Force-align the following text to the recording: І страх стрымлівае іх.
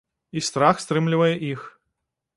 І 0.39 0.41
страх 0.47 0.79
стрымлівае 0.85 1.31
іх. 1.53 1.71